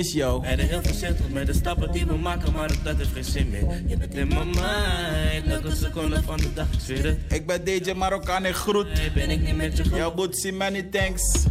Is 0.00 0.12
jou. 0.12 0.40
Ben 0.40 0.58
heel 0.58 0.82
voorzichtig 0.82 1.28
met 1.28 1.46
de 1.46 1.52
stappen 1.52 1.92
die 1.92 2.06
we 2.06 2.16
maken, 2.16 2.52
maar 2.52 2.70
dat 2.82 2.96
heeft 2.96 3.12
geen 3.12 3.24
zin 3.24 3.50
meer. 3.50 3.82
Je 3.86 3.96
bent 3.96 4.14
in 4.14 4.28
mijn 4.28 4.46
mind, 4.46 5.46
elke 5.46 5.74
seconde 5.74 6.22
van 6.22 6.36
de 6.36 6.52
dag, 6.52 6.72
ik 6.72 6.80
zweer 6.80 7.04
het. 7.04 7.18
Ik 7.28 7.46
ben 7.46 7.64
DJ 7.64 7.92
Marokkaan 7.92 8.44
en 8.44 8.54
groet. 8.54 8.94
Nee, 8.94 9.12
ben 9.12 9.30
ik 9.30 9.40
niet 9.40 9.56
met 9.56 9.76
je 9.76 9.84
groep. 9.84 9.96
Jouw 9.96 10.14
boet 10.14 10.38
zien 10.38 10.56
many 10.56 10.82
thanks. 10.82 11.44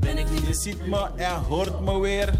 Ben 0.00 0.18
ik 0.18 0.30
niet 0.30 0.46
Je 0.46 0.54
ziet 0.54 0.86
me 0.86 1.08
en 1.16 1.34
hoort 1.34 1.80
me 1.80 2.00
weer. 2.00 2.30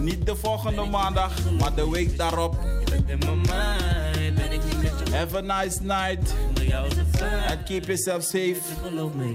Niet 0.00 0.26
de 0.26 0.36
volgende 0.36 0.84
maandag, 0.84 1.50
maar 1.58 1.74
de 1.74 1.90
week 1.90 2.16
daarop. 2.16 2.56
Je 2.84 2.90
bent 2.90 3.08
in 3.08 3.18
mijn 3.18 3.38
mind, 3.38 4.34
ben 4.34 4.52
ik 4.52 4.64
niet 4.64 4.82
met 4.82 4.98
je 4.98 5.04
groep. 5.04 5.14
Have 5.14 5.36
a 5.36 5.62
nice 5.62 5.82
night. 5.82 6.34
Is. 6.60 7.22
And 7.48 7.62
keep 7.64 7.84
yourself 7.84 8.22
safe 8.22 8.60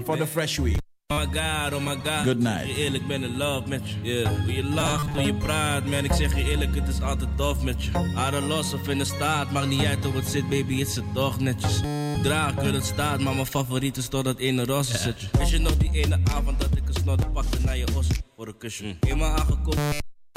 for 0.04 0.16
the 0.16 0.26
fresh 0.26 0.58
week. 0.58 0.83
Oh 1.12 1.18
my 1.18 1.26
god, 1.26 1.72
oh 1.74 1.80
my 1.80 1.96
god. 1.96 2.24
Good 2.24 2.38
night. 2.38 2.66
Je 2.66 2.74
eerlijk 2.74 3.06
ben 3.06 3.22
in 3.22 3.36
love 3.36 3.68
met 3.68 3.90
je. 3.90 3.96
Yeah. 4.02 4.26
Hoe 4.26 4.52
je 4.52 4.64
lacht, 4.64 5.08
hoe 5.08 5.22
je 5.22 5.34
praat, 5.34 5.84
man. 5.84 6.04
Ik 6.04 6.12
zeg 6.12 6.36
je 6.36 6.50
eerlijk, 6.50 6.74
het 6.74 6.88
is 6.88 7.00
altijd 7.00 7.36
tof 7.36 7.62
met 7.62 7.84
je. 7.84 7.90
Aarde 8.14 8.40
los 8.40 8.72
of 8.72 8.88
in 8.88 8.98
de 8.98 9.04
staat, 9.04 9.50
maakt 9.50 9.66
niet 9.66 9.84
uit 9.84 10.04
hoe 10.04 10.14
het 10.14 10.26
zit, 10.26 10.48
baby, 10.48 10.78
het 10.78 10.88
zit 10.88 11.04
toch 11.14 11.40
netjes. 11.40 11.80
Draag, 12.22 12.54
wil 12.54 12.72
het 12.72 12.84
staat, 12.84 13.20
maar 13.20 13.34
mijn 13.34 13.46
favoriet 13.46 13.96
is 13.96 14.08
dat 14.08 14.38
ene 14.38 14.64
roze 14.64 14.98
zetje. 14.98 15.28
Wist 15.38 15.50
je 15.50 15.58
nog 15.58 15.76
die 15.76 15.90
ene 15.92 16.18
avond 16.24 16.60
dat 16.60 16.76
ik 16.76 16.88
een 16.88 16.94
snor 16.94 17.28
pakte 17.32 17.58
naar 17.64 17.76
je 17.76 17.86
os 17.94 18.06
voor 18.36 18.46
een 18.46 18.58
kusje? 18.58 18.96
Eenmaal 19.00 19.30
aangekomen, 19.30 19.94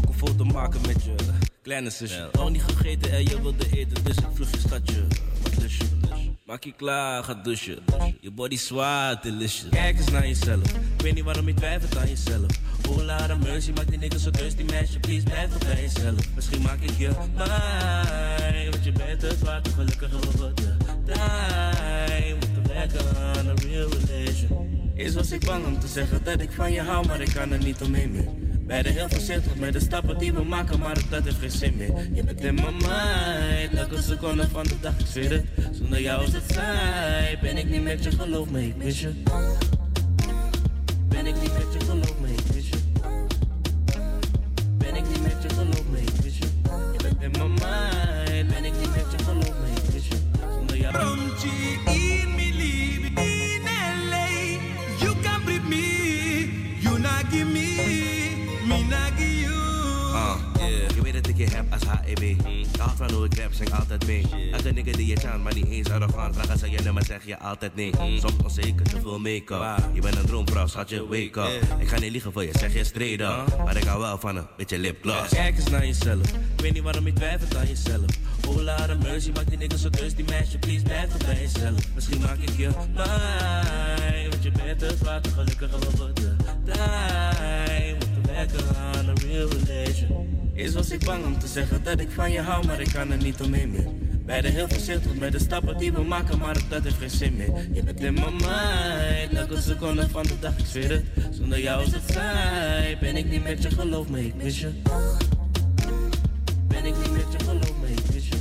een 0.07 0.13
foto 0.15 0.45
maken 0.45 0.81
met 0.87 1.03
je 1.03 1.15
kleine 1.61 1.89
zusje. 1.89 2.29
Nog 2.31 2.49
niet 2.49 2.63
gegeten 2.63 3.11
en 3.11 3.23
je 3.23 3.41
wilde 3.41 3.65
eten, 3.71 4.03
dus 4.03 4.17
ik 4.17 4.25
vlug 4.33 4.51
je 4.51 4.59
stadje. 4.59 5.07
Wat 5.41 5.57
lust 5.57 5.81
je? 5.81 5.96
Maak 6.47 6.63
je 6.63 6.73
klaar, 6.75 7.23
ga 7.23 7.33
douchen. 7.33 7.79
Je 8.19 8.31
body 8.31 8.57
zwaar, 8.57 9.21
delicious. 9.21 9.69
Kijk 9.69 9.97
eens 9.97 10.11
naar 10.11 10.27
jezelf. 10.27 10.63
Ik 10.71 11.01
weet 11.01 11.13
niet 11.13 11.23
waarom 11.23 11.47
je 11.47 11.53
twijfelt 11.53 11.97
aan 11.97 12.07
jezelf. 12.07 12.45
Oh, 12.89 13.03
Lara 13.03 13.35
Mercy, 13.35 13.71
maak 13.71 13.87
die 13.87 13.97
niggas 13.97 14.23
zo 14.23 14.31
thirsty, 14.31 14.63
meisje. 14.63 14.99
Please, 14.99 15.23
blijf 15.23 15.57
bij 15.57 15.81
jezelf. 15.81 16.35
Misschien 16.35 16.61
maak 16.61 16.81
ik 16.81 16.97
je 16.97 17.09
mij. 17.35 18.67
Want 18.71 18.83
je 18.83 18.91
bent 18.91 19.21
het 19.21 19.67
gelukkig 19.75 20.13
over 20.13 20.55
de 20.55 20.75
tijd. 21.05 22.35
Moeten 22.39 22.73
werken 22.73 23.17
aan 23.17 23.47
een 23.47 23.57
real 23.57 23.89
relation. 24.07 24.91
Eerst 24.95 25.15
was 25.15 25.31
ik 25.31 25.45
bang 25.45 25.65
om 25.65 25.79
te 25.79 25.87
zeggen 25.87 26.23
dat 26.23 26.41
ik 26.41 26.51
van 26.51 26.71
je 26.71 26.81
hou, 26.81 27.07
maar 27.07 27.21
ik 27.21 27.33
kan 27.33 27.51
er 27.51 27.63
niet 27.63 27.81
omheen 27.81 28.11
meer. 28.11 28.27
Beide 28.67 28.89
heel 28.89 29.09
voorzichtig 29.09 29.55
met 29.55 29.73
de 29.73 29.79
stappen 29.79 30.17
die 30.17 30.33
we 30.33 30.43
maken, 30.43 30.79
maar 30.79 30.97
dat 31.09 31.23
heeft 31.23 31.39
geen 31.39 31.51
zin 31.51 31.77
meer. 31.77 32.09
Je 32.13 32.23
bent 32.23 32.41
in 32.41 32.55
mijn 32.55 32.75
mind, 32.75 33.73
elke 33.73 34.01
seconde 34.01 34.47
van 34.47 34.63
de 34.63 34.75
dag, 34.81 34.93
het. 35.13 35.43
Zonder 35.71 36.01
jou 36.01 36.23
is 36.23 36.33
het 36.33 36.43
saai, 36.53 37.37
ben 37.41 37.57
ik 37.57 37.69
niet 37.69 37.83
met 37.83 38.03
je, 38.03 38.11
geloof 38.11 38.49
me, 38.49 38.67
ik 38.67 38.91
je. 38.91 39.11
Ben 41.07 41.25
ik 41.25 41.35
niet 41.41 41.53
met 41.53 41.73
je, 41.73 41.85
geloof 41.85 42.19
me, 42.19 42.27
ik. 42.27 42.69
Ben 44.77 44.95
ik 44.95 45.07
niet 45.07 45.21
met 45.21 45.35
je, 45.41 45.49
geloof 45.49 45.83
me, 45.89 45.99
ik 45.99 46.23
je. 46.23 46.47
Je 46.93 46.99
bent 47.01 47.21
in 47.21 47.31
mijn 47.31 47.49
mind, 47.49 48.47
ben 48.47 48.65
ik 48.65 48.73
niet 48.79 48.95
met 48.95 49.05
je, 49.17 49.23
geloof 49.23 49.53
me, 49.59 49.67
ik 49.75 49.93
mis 49.93 50.07
je. 50.07 50.15
Zonder 50.57 50.77
jou... 50.77 52.36
HEB. 62.07 62.35
Altijd 62.79 62.97
van 62.97 63.11
hoe 63.11 63.25
ik 63.25 63.37
rap, 63.37 63.53
zing 63.53 63.73
altijd 63.73 64.05
mee. 64.07 64.25
Elke 64.51 64.71
nigga 64.71 64.91
die 64.91 65.05
je 65.05 65.15
chant, 65.15 65.43
maar 65.43 65.53
niet 65.53 65.67
eens 65.67 65.89
arrogant. 65.89 66.35
Vragen 66.35 66.57
ze 66.57 66.69
je 66.69 66.79
nummer, 66.83 67.05
zeg 67.05 67.25
je 67.25 67.39
altijd 67.39 67.75
nee. 67.75 67.91
Soms 68.19 68.43
onzeker, 68.43 68.85
te 68.85 69.01
veel 69.01 69.19
make-up. 69.19 69.89
Je 69.93 70.01
bent 70.01 70.15
een 70.15 70.25
droomvrouw, 70.25 70.67
schat 70.67 70.89
je 70.89 71.07
wake 71.07 71.39
up. 71.39 71.79
Ik 71.79 71.87
ga 71.87 71.99
niet 71.99 72.11
liegen 72.11 72.31
voor 72.31 72.43
je, 72.43 72.51
zeg 72.59 72.73
je 72.73 72.83
straight 72.83 73.21
up. 73.21 73.57
Maar 73.63 73.77
ik 73.77 73.83
hou 73.83 73.99
wel 73.99 74.17
van 74.17 74.35
een 74.35 74.47
beetje 74.57 74.79
lipgloss. 74.79 75.29
Kijk 75.29 75.57
eens 75.57 75.69
naar 75.69 75.85
jezelf. 75.85 76.27
Ik 76.27 76.61
weet 76.61 76.73
niet 76.73 76.83
waarom 76.83 77.05
je 77.05 77.13
twijfelt 77.13 77.55
aan 77.55 77.67
jezelf. 77.67 78.05
Oh, 78.47 78.61
Lara 78.61 78.95
Mercy, 78.95 79.31
maak 79.31 79.49
die 79.49 79.57
niggas 79.57 79.81
zo 79.81 79.89
thirsty, 79.89 80.23
meisje. 80.27 80.57
Please, 80.57 80.83
blijf 80.83 81.09
toch 81.09 81.25
bij 81.25 81.39
jezelf. 81.41 81.79
Misschien 81.95 82.21
maak 82.21 82.37
ik 82.37 82.57
je 82.57 82.69
mij. 82.93 84.27
Want 84.29 84.43
je 84.43 84.51
bent 84.51 84.81
het 84.81 84.99
waard, 84.99 85.27
gelukkig 85.27 85.73
over 85.73 86.13
de 86.13 86.35
tijd. 86.65 87.97
Moeten 87.99 88.33
werken 88.33 88.75
aan 88.75 89.07
een 89.07 89.19
real 89.19 89.47
relation. 89.49 90.46
Eerst 90.57 90.73
was 90.73 90.91
ik 90.91 91.05
bang 91.05 91.25
om 91.25 91.39
te 91.39 91.47
zeggen 91.47 91.83
dat 91.83 91.99
ik 91.99 92.09
van 92.11 92.31
je 92.31 92.41
hou, 92.41 92.65
maar 92.65 92.81
ik 92.81 92.89
kan 92.93 93.11
er 93.11 93.17
niet 93.17 93.41
omheen 93.41 93.71
meer. 93.71 93.87
Beide 94.25 94.47
heel 94.47 94.67
voorzichtig 94.67 95.15
met 95.15 95.31
de 95.31 95.39
stappen 95.39 95.77
die 95.77 95.91
we 95.91 96.01
maken, 96.01 96.37
maar 96.37 96.57
dat 96.69 96.83
heeft 96.83 96.97
geen 96.97 97.09
zin 97.09 97.35
meer. 97.35 97.67
Je 97.71 97.83
bent 97.83 97.99
in 97.99 98.13
mijn 98.13 98.33
mind, 98.33 99.39
elke 99.39 99.61
seconde 99.61 100.09
van 100.09 100.23
de 100.23 100.39
dag, 100.39 100.57
ik 100.57 100.65
zweer 100.65 100.89
het. 100.89 101.03
Zonder 101.31 101.59
jou 101.59 101.83
is 101.83 101.91
het 101.91 102.01
saai, 102.11 102.97
ben 102.99 103.15
ik 103.15 103.29
niet 103.29 103.43
met 103.43 103.63
je, 103.63 103.69
geloof 103.69 104.09
me, 104.09 104.25
ik 104.25 104.35
mis 104.35 104.59
je. 104.59 104.69
Ben 106.67 106.85
ik 106.85 106.95
niet 106.97 107.11
met 107.11 107.25
je, 107.31 107.45
geloof 107.45 107.73
me, 107.81 107.87
ik 107.87 108.13
mis 108.13 108.27
je. 108.27 108.37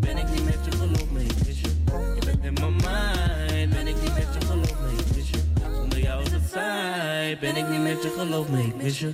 Ben 0.00 0.16
ik 0.16 0.30
niet 0.30 0.44
met 0.44 0.58
je, 0.64 0.70
geloof 0.70 1.10
me, 1.12 1.20
ik 1.20 1.46
mis 1.46 1.60
je. 1.60 1.68
Je 2.14 2.24
bent 2.24 2.44
in 2.44 2.52
mijn 2.52 2.72
mind, 2.72 3.70
ben 3.74 3.86
ik 3.86 3.94
niet 4.02 4.14
met 4.14 4.26
je, 4.40 4.46
geloof 4.46 4.80
me, 4.80 4.98
ik 4.98 5.16
mis 5.16 5.30
je. 5.30 5.38
Zonder 5.74 6.00
jou 6.00 6.22
is 6.22 6.32
het 6.32 6.42
saai, 6.52 7.38
ben 7.38 7.56
ik 7.56 7.68
niet 7.68 7.82
met 7.82 8.02
je, 8.02 8.14
geloof 8.18 8.48
me, 8.48 8.62
ik 8.62 8.82
mis 8.82 9.00
je. 9.00 9.12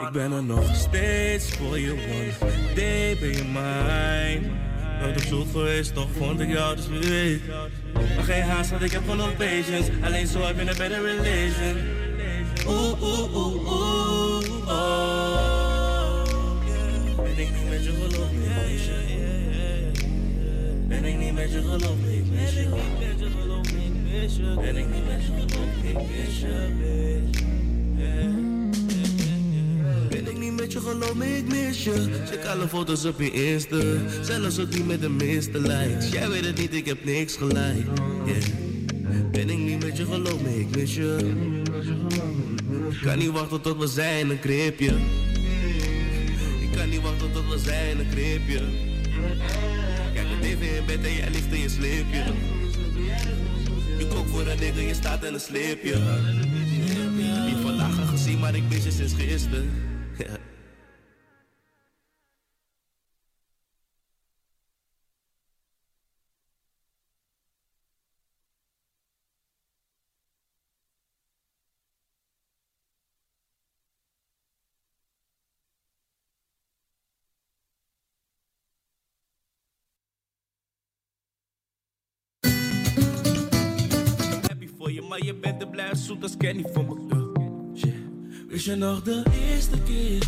Ik 0.00 0.12
ben 0.12 0.32
er 0.32 0.44
nog 0.44 0.74
steeds 0.74 1.56
voor 1.56 1.78
je, 1.78 1.90
one 2.40 2.74
day 2.74 3.16
ben 3.20 3.36
je 3.36 3.44
mijn. 3.52 4.60
Nooit 5.00 5.16
op 5.16 5.22
zoek 5.22 5.50
geweest, 5.50 5.94
toch 5.94 6.08
vond 6.18 6.40
ik 6.40 6.48
jou, 6.48 6.76
dus 6.76 6.88
wie 6.88 6.98
weet. 6.98 7.40
Maar 7.92 8.24
geen 8.24 8.42
haast, 8.42 8.70
want 8.70 8.82
ik 8.82 8.90
heb 8.92 9.02
genoeg 9.08 9.36
patience. 9.36 9.90
Alleen 10.02 10.26
zo 10.26 10.40
heb 10.40 10.54
je 10.56 10.60
een 10.60 10.66
better 10.66 11.02
relation. 11.02 11.76
Oeh, 12.66 13.02
oeh, 13.02 13.34
oeh, 13.34 13.54
oeh, 13.54 14.68
oh. 14.68 16.22
Ben 17.16 17.38
ik 17.38 17.48
niet 17.50 17.68
met 17.68 17.84
je, 17.84 17.92
geloof 17.92 18.32
me, 18.32 18.46
ik 18.46 18.60
mis 18.64 18.84
je. 18.84 19.02
Ben 20.88 21.04
ik 21.04 21.16
niet 21.16 21.34
met 21.34 21.52
je, 21.52 21.62
geloof 21.62 21.96
je. 22.02 22.22
Ben 24.60 24.76
ik 24.76 24.86
niet 24.86 25.06
met 25.06 25.24
je, 25.24 25.32
geloof 25.36 25.68
ik 28.22 28.53
Ben 30.14 30.26
ik 30.26 30.38
niet 30.38 30.60
met 30.60 30.72
je, 30.72 30.80
geloof 30.80 31.20
ik 31.20 31.48
mis 31.48 31.84
je. 31.84 32.22
Check 32.30 32.44
alle 32.44 32.68
foto's 32.68 33.04
op 33.04 33.20
je 33.20 33.30
Insta. 33.30 33.76
Zelfs 34.22 34.58
ook 34.58 34.68
niet 34.68 34.86
met 34.86 35.00
de 35.00 35.08
meeste 35.08 35.60
likes. 35.60 36.10
Jij 36.10 36.28
weet 36.28 36.44
het 36.44 36.58
niet, 36.58 36.74
ik 36.74 36.86
heb 36.86 37.04
niks 37.04 37.36
gelijk. 37.36 37.86
Ben 39.32 39.50
ik 39.50 39.58
niet 39.58 39.84
met 39.84 39.96
je, 39.96 40.04
geloof 40.04 40.40
ik 40.40 40.76
mis 40.76 40.94
je. 40.94 41.32
Kan 43.02 43.18
niet 43.18 43.30
wachten 43.30 43.60
tot 43.60 43.78
we 43.78 43.86
zijn, 43.86 44.30
een 44.30 44.40
creepje. 44.40 44.92
Ik 46.60 46.70
kan 46.76 46.88
niet 46.88 47.02
wachten 47.02 47.32
tot 47.32 47.48
we 47.48 47.58
zijn, 47.58 47.98
een 47.98 48.10
creepje. 48.10 48.60
Kijk 50.14 50.26
het 50.30 50.44
even 50.44 50.76
in 50.76 50.84
bed 50.86 51.04
en 51.04 51.14
jij 51.14 51.30
ligt 51.30 51.52
in 51.52 51.60
je 51.60 51.68
sleepje. 51.68 52.22
Je 53.98 54.06
kookt 54.08 54.30
voor 54.30 54.46
een 54.46 54.58
nigger, 54.58 54.82
je 54.82 54.94
staat 54.94 55.24
in 55.24 55.34
een 55.34 55.40
sleepje. 55.40 55.94
Niet 57.46 57.62
vandaag 57.62 58.08
gezien, 58.08 58.38
maar 58.38 58.54
ik 58.54 58.62
mis 58.68 58.84
je 58.84 58.90
sinds 58.90 59.14
gisteren. 59.14 59.70
Maar 85.14 85.24
je 85.24 85.34
bent 85.34 85.60
te 85.60 85.66
blij 85.66 85.94
zoet 85.94 86.22
als 86.22 86.36
Kenny 86.36 86.64
voor 86.72 86.84
me. 86.84 87.16
Uh, 87.16 87.76
shit. 87.76 87.94
Wist 88.48 88.64
je 88.64 88.74
nog 88.74 89.02
de 89.02 89.22
eerste 89.50 89.78
keer? 89.82 90.22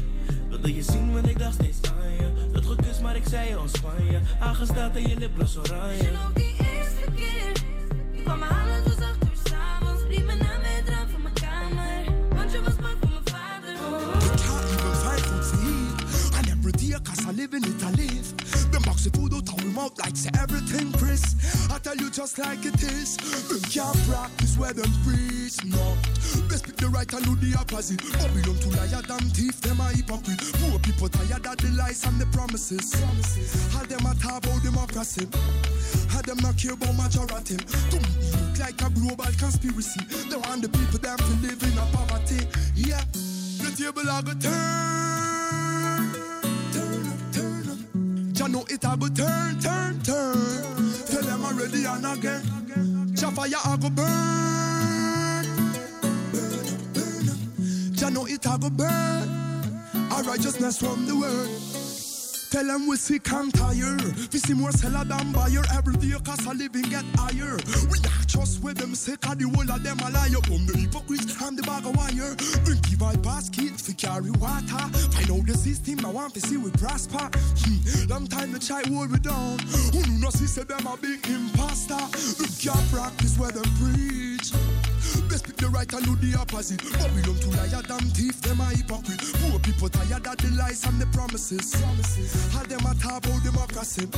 Wilde 0.49 0.75
je 0.75 0.83
zien, 0.83 1.12
want 1.12 1.29
ik 1.29 1.38
dacht 1.38 1.55
steeds 1.55 1.79
aan 1.91 2.12
je. 2.12 2.50
Het 2.53 2.67
gekust, 2.67 3.00
maar 3.03 3.17
ik 3.17 3.23
zei 3.29 3.49
je 3.49 3.56
als 3.56 3.73
Spanje. 3.73 4.21
Aangesteld 4.41 4.97
en 4.97 5.09
je 5.09 5.17
lipgloss 5.19 5.59
oranje. 5.59 6.11
Nog 6.11 6.33
die 6.33 6.55
eerste 6.59 7.11
keer. 7.17 7.53
Ik 8.12 8.25
kwam 8.25 8.38
me 8.38 8.44
halen, 8.44 8.85
dus 8.85 8.97
acht 8.97 9.25
uur 9.25 9.38
s'avonds. 9.44 10.03
Riep 10.09 10.27
me 10.27 10.35
naar 10.35 10.59
mijn 10.61 10.87
raam 10.87 11.09
van 11.09 11.23
mijn 11.23 11.35
kamer. 11.35 12.05
Want 12.35 12.53
je 12.53 12.62
was 12.62 12.77
bang 12.77 12.97
voor 13.00 13.11
mijn 13.11 13.23
vader. 13.25 13.75
can't 14.47 14.71
even 14.73 14.94
find 15.05 15.21
food 15.21 15.43
to 15.50 15.56
eat. 15.67 16.37
And 16.37 16.47
every 16.49 16.73
day, 16.73 16.99
cause 17.03 17.23
I 17.29 17.33
live 17.33 17.56
in 17.56 17.65
Italy. 17.65 18.21
The 18.71 18.81
mouth 19.76 19.99
like 19.99 20.17
say 20.17 20.31
everything 20.40 20.90
Chris. 20.93 21.37
I 21.70 21.78
tell 21.78 21.96
you 21.96 22.11
just 22.11 22.38
like 22.38 22.64
it 22.64 22.82
is. 22.82 23.17
Them 23.49 23.61
can't 23.69 23.96
practice 24.08 24.56
where 24.56 24.73
them 24.73 24.90
preach, 25.05 25.62
no. 25.64 25.84
Best 26.49 26.64
speak 26.64 26.76
the 26.76 26.88
right 26.88 27.12
and 27.12 27.25
do 27.25 27.37
the 27.37 27.55
opposite. 27.61 28.00
Babylon 28.17 28.56
to 28.56 28.69
liar, 28.73 29.02
damn 29.06 29.28
thief, 29.37 29.61
them 29.61 29.81
a 29.81 29.93
hypocrite. 29.93 30.40
Poor 30.61 30.78
people 30.81 31.08
tired 31.08 31.46
of 31.46 31.56
the 31.58 31.69
lies 31.76 32.05
and 32.06 32.19
the 32.19 32.26
promises. 32.32 32.94
How 33.75 33.84
them 33.84 34.06
a 34.06 34.14
talk 34.17 34.44
about 34.46 34.62
democracy. 34.62 35.28
How 36.08 36.23
them 36.23 36.38
not 36.40 36.56
care 36.56 36.73
about 36.73 36.96
majority. 36.96 37.56
To 37.61 37.96
me, 38.00 38.11
look 38.32 38.58
like 38.58 38.81
a 38.81 38.88
global 38.96 39.31
conspiracy. 39.37 40.00
They 40.31 40.40
want 40.40 40.62
the 40.62 40.70
people 40.73 40.99
them 40.99 41.19
to 41.19 41.32
live 41.44 41.62
in 41.62 41.76
a 41.76 41.84
poverty. 41.93 42.49
Yeah, 42.75 43.05
the 43.61 43.69
table 43.76 44.08
a 44.08 44.23
go 44.25 44.32
turn. 44.40 45.75
Jah 48.46 48.52
know 48.52 48.64
it 48.69 48.84
a 48.84 48.96
go 48.96 49.08
turn, 49.08 49.58
turn, 49.58 50.00
turn. 50.02 50.93
Tell 51.10 51.22
them 51.22 51.44
I'm 51.44 51.58
ready 51.58 51.84
and 51.84 52.06
again. 52.06 53.12
Jah 53.16 53.32
fire 53.32 53.48
a 53.48 53.76
go 53.76 53.90
burn. 53.90 55.46
Burn 56.31 56.93
burn. 56.94 57.93
Jah 57.94 58.08
know 58.08 58.25
it 58.26 58.46
a 58.46 58.56
go 58.56 58.70
burn. 58.70 59.28
Our 60.12 60.22
righteousness 60.22 60.78
from 60.78 61.06
the 61.06 61.16
word. 61.16 61.95
Tell 62.56 62.64
them 62.64 62.87
we 62.87 62.97
sick 62.97 63.31
and 63.32 63.53
tired. 63.53 64.00
We 64.32 64.38
see 64.38 64.55
more 64.55 64.73
seller 64.73 65.05
than 65.05 65.31
buyer. 65.31 65.61
Every 65.75 65.94
day 65.99 66.17
cost 66.25 66.47
of 66.47 66.56
living 66.56 66.88
get 66.88 67.05
higher. 67.14 67.58
We 67.93 68.00
not 68.00 68.26
trust 68.26 68.62
with 68.62 68.79
them 68.79 68.94
sick 68.94 69.29
of 69.29 69.38
the 69.38 69.44
whole 69.44 69.70
of 69.70 69.82
them 69.82 69.99
a 70.00 70.08
liar. 70.08 70.41
From 70.49 70.64
the 70.64 70.73
hypocrites 70.75 71.37
and 71.43 71.58
the 71.58 71.62
bag 71.64 71.85
of 71.85 71.94
wire. 71.94 72.35
Bring 72.64 72.81
give 72.88 73.03
I 73.03 73.14
basket 73.17 73.79
for 73.79 73.93
carry 73.93 74.31
water. 74.41 74.88
Find 75.12 75.31
out 75.32 75.47
the 75.47 75.53
system 75.53 76.06
I 76.06 76.08
want 76.08 76.32
to 76.32 76.41
see 76.41 76.56
we 76.56 76.70
prosper. 76.70 77.29
Hmm. 77.29 78.08
Long 78.08 78.26
time 78.26 78.53
the 78.53 78.59
child 78.59 78.87
hold 78.87 79.12
we 79.12 79.19
down. 79.19 79.59
Who 79.93 80.02
do 80.02 80.12
not 80.12 80.32
see 80.32 80.49
them 80.62 80.87
a 80.87 80.97
big 80.97 81.29
imposter. 81.29 82.00
We 82.41 82.49
can't 82.56 82.88
practice 82.88 83.37
where 83.37 83.52
them 83.52 83.69
preach. 83.76 84.56
Speak 85.36 85.56
the 85.56 85.68
right 85.68 85.92
and 85.92 86.04
do 86.04 86.16
the 86.16 86.38
opposite. 86.38 86.82
Babylon 86.92 87.36
to 87.38 87.48
liar, 87.56 87.82
damn 87.86 88.08
thief, 88.10 88.40
them 88.42 88.60
a 88.60 88.64
hypocrite. 88.74 89.20
Poor 89.40 89.58
people 89.60 89.88
tired 89.88 90.26
of 90.26 90.36
the 90.38 90.50
lies 90.56 90.84
and 90.86 91.00
the 91.00 91.06
promises. 91.12 91.74
How 92.52 92.62
them 92.64 92.84
a 92.86 92.94
talk 92.94 93.24
about 93.24 93.42
democracy. 93.44 94.08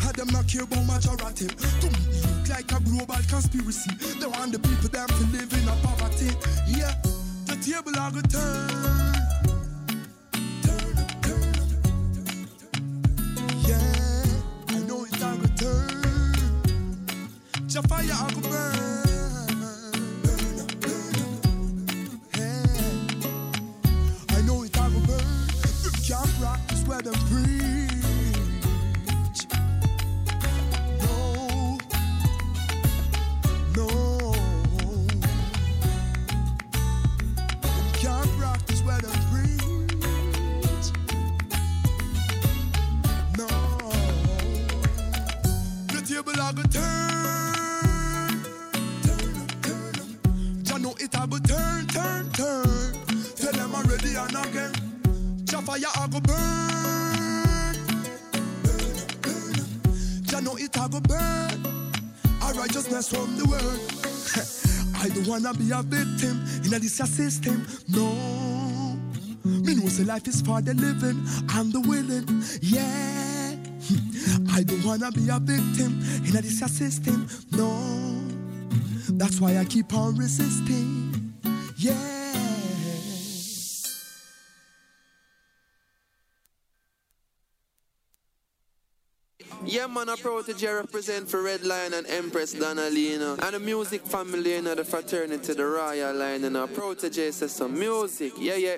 How 0.00 0.12
them 0.12 0.28
not 0.28 0.48
care 0.48 0.62
about 0.62 0.86
majority. 0.86 1.48
To 1.48 1.86
me, 1.90 1.98
it 2.08 2.24
look 2.24 2.48
like 2.48 2.72
a 2.72 2.80
global 2.82 3.20
conspiracy. 3.28 3.90
They 4.18 4.26
want 4.26 4.52
the 4.52 4.58
people 4.58 4.88
them 4.88 5.08
to 5.08 5.24
live 5.34 5.52
in 5.52 5.68
a 5.68 5.74
poverty. 5.82 6.30
Yeah, 6.66 6.94
the 7.46 7.56
table 7.60 7.92
a 7.98 8.10
go 8.14 8.22
turn. 8.30 8.70
Yeah, 13.66 13.82
I 14.68 14.78
know 14.86 15.04
it's 15.04 15.22
a 15.22 15.30
go 15.36 15.48
turn. 15.58 15.92
Jah 17.66 17.82
fire 17.82 18.06
a 18.06 18.32
go. 18.32 18.40
Burn 18.46 18.95
where 26.96 27.02
them 27.02 27.14
preach. 27.28 27.65
Wanna 65.42 65.52
be 65.58 65.70
a 65.70 65.82
victim 65.82 66.42
in 66.64 66.72
a 66.72 66.78
this 66.78 66.96
system. 66.96 67.66
No. 67.88 68.10
Me 69.44 69.74
know 69.74 69.88
say 69.88 70.04
life 70.04 70.26
is 70.28 70.40
for 70.40 70.62
the 70.62 70.72
living 70.72 71.22
and 71.52 71.72
the 71.72 71.80
willing. 71.80 72.26
Yeah. 72.62 73.56
I 74.52 74.62
don't 74.62 74.82
wanna 74.82 75.12
be 75.12 75.28
a 75.28 75.38
victim 75.38 76.00
in 76.26 76.36
a 76.36 76.40
this 76.40 76.60
system. 76.72 77.28
No. 77.52 77.70
That's 79.18 79.38
why 79.40 79.58
I 79.58 79.64
keep 79.66 79.92
on 79.92 80.16
resisting. 80.16 81.34
Yeah. 81.76 82.15
Yeah, 89.64 89.86
man, 89.86 90.08
a 90.08 90.16
protege 90.16 90.70
represent 90.70 91.28
for 91.28 91.42
Red 91.42 91.64
Lion 91.64 91.94
and 91.94 92.06
Empress 92.06 92.54
Donalina. 92.54 93.38
And 93.42 93.54
the 93.54 93.60
music 93.60 94.02
family, 94.02 94.54
you 94.54 94.62
know, 94.62 94.74
the 94.74 94.84
fraternity, 94.84 95.54
the 95.54 95.64
royal 95.64 96.14
line, 96.14 96.44
and 96.44 96.56
a 96.56 96.66
protege 96.66 97.30
says 97.32 97.52
some 97.52 97.78
music. 97.78 98.32
Yeah, 98.38 98.56
yeah. 98.56 98.76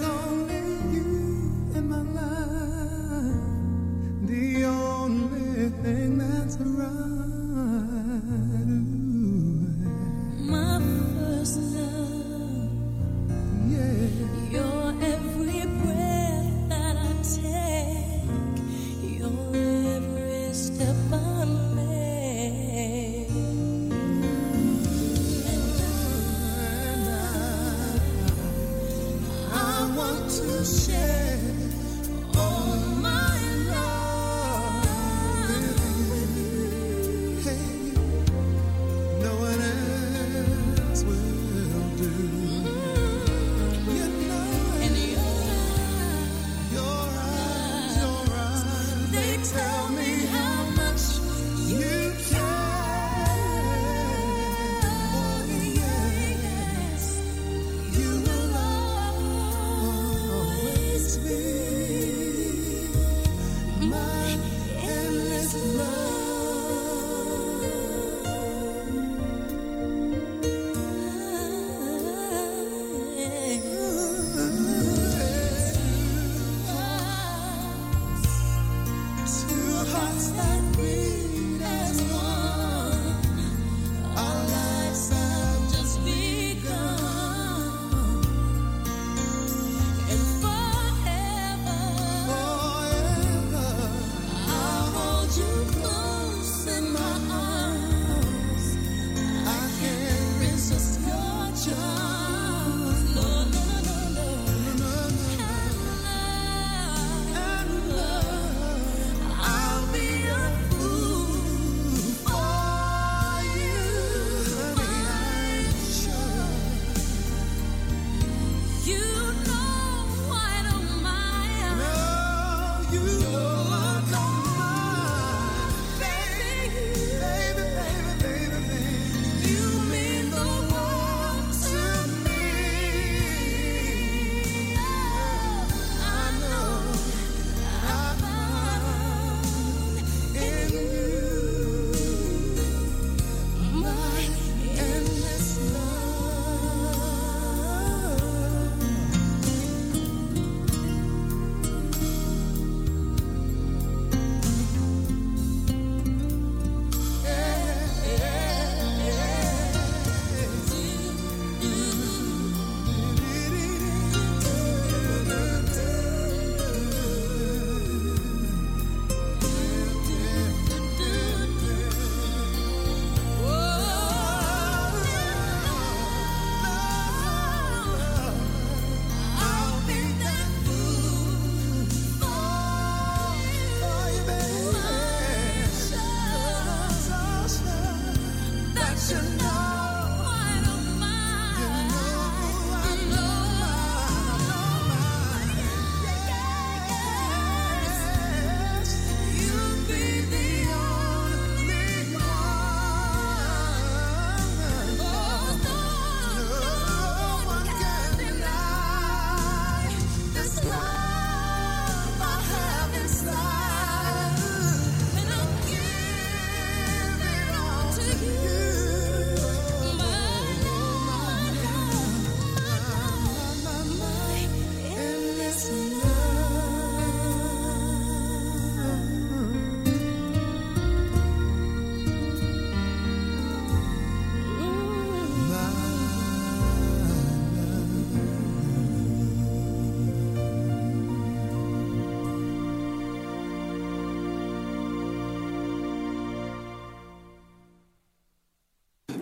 Only 0.00 0.54
you 0.94 1.72
in 1.74 1.88
my 1.88 2.02
life, 2.02 3.42
the 4.28 4.64
only 4.64 5.70
thing 5.82 6.18
that's 6.18 6.56
right. 6.58 7.37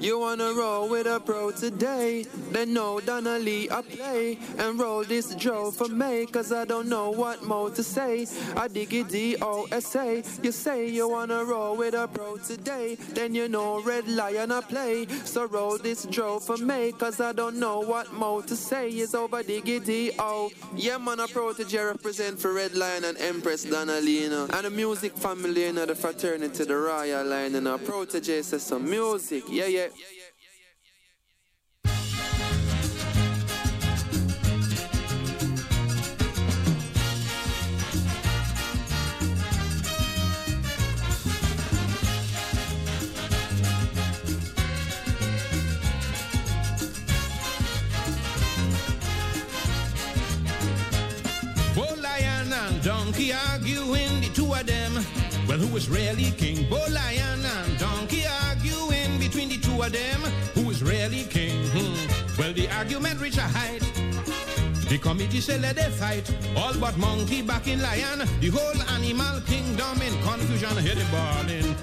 You 0.06 0.20
wanna 0.20 0.52
roll 0.52 0.88
with 0.88 1.08
a 1.08 1.18
pro 1.18 1.50
today? 1.50 2.26
Then 2.52 2.72
no 2.72 3.00
Donnelly 3.00 3.68
I 3.72 3.82
play 3.82 4.38
and 4.56 4.78
roll 4.78 5.02
this 5.02 5.34
Joe 5.34 5.72
for 5.72 5.88
me, 5.88 6.26
cause 6.26 6.52
I 6.52 6.64
don't 6.64 6.88
know 6.88 7.10
what 7.10 7.42
more 7.42 7.70
to 7.70 7.82
say. 7.82 8.24
I 8.56 8.68
dig 8.68 8.94
it 8.94 9.08
D 9.08 9.36
O 9.42 9.66
S 9.72 9.96
A. 9.96 10.22
You 10.44 10.52
say 10.52 10.88
you 10.88 11.08
wanna 11.08 11.42
roll 11.42 11.76
with 11.76 11.94
a 11.94 12.06
pro 12.06 12.36
today, 12.36 12.94
then 13.14 13.34
you 13.34 13.48
know 13.48 13.82
Red 13.82 14.06
Lion 14.06 14.52
I 14.52 14.60
play. 14.60 15.08
So 15.24 15.46
roll 15.46 15.76
this 15.76 16.06
Joe 16.06 16.38
for 16.38 16.56
me, 16.56 16.92
cause 16.92 17.20
I 17.20 17.32
don't 17.32 17.56
know 17.56 17.80
what 17.80 18.12
more 18.12 18.44
to 18.44 18.54
say. 18.54 18.90
It's 18.90 19.12
over 19.12 19.42
diggity 19.42 20.12
oh. 20.20 20.52
Yeah, 20.76 20.98
man, 20.98 21.18
a 21.18 21.26
protege 21.26 21.82
represent 21.82 22.38
for 22.38 22.52
Red 22.52 22.76
Lion 22.76 23.02
and 23.02 23.18
Empress 23.18 23.64
Donnelly, 23.64 24.26
And 24.26 24.50
the 24.50 24.70
music 24.70 25.16
family, 25.16 25.64
you 25.64 25.72
know, 25.72 25.86
the 25.86 25.96
fraternity, 25.96 26.62
the 26.64 26.76
royal 26.76 27.24
line, 27.26 27.56
and 27.56 27.66
a 27.66 27.76
protege 27.78 28.42
says 28.42 28.62
some 28.62 28.88
music. 28.88 29.42
Yeah, 29.48 29.66
yeah. 29.66 29.88
Lion 52.02 52.52
and 52.52 52.82
donkey 52.82 53.32
arguing, 53.32 54.20
the 54.20 54.30
two 54.34 54.52
of 54.52 54.66
them. 54.66 54.92
Well, 55.48 55.58
who 55.58 55.76
is 55.76 55.88
really 55.88 56.30
king? 56.32 56.68
Bull 56.68 56.78
lion 56.90 57.44
and 57.44 57.78
donkey 57.78 58.15
of 59.82 59.92
them. 59.92 60.20
Who 60.54 60.70
is 60.70 60.82
really 60.82 61.24
king? 61.24 61.66
Hmm. 61.68 62.40
Well, 62.40 62.52
the 62.52 62.68
argument 62.70 63.20
reached 63.20 63.38
a 63.38 63.42
height. 63.42 63.82
The 64.88 64.98
committee 64.98 65.40
said 65.40 65.62
let 65.62 65.76
they 65.76 65.90
fight. 65.90 66.32
All 66.56 66.74
but 66.78 66.96
monkey 66.96 67.42
back 67.42 67.66
in 67.66 67.82
lion. 67.82 68.20
The 68.40 68.50
whole 68.50 68.82
animal 68.94 69.40
kingdom 69.42 70.00
in 70.02 70.14
confusion. 70.22 70.76
Hear 70.78 70.94
the 70.94 71.04
balling. 71.10 71.74